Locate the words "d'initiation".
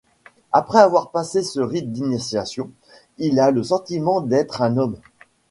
1.91-2.71